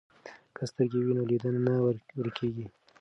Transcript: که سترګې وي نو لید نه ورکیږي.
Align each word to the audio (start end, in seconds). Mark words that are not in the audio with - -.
که 0.55 0.63
سترګې 0.69 0.99
وي 1.01 1.13
نو 1.17 1.23
لید 1.29 1.43
نه 1.67 1.73
ورکیږي. 2.17 2.65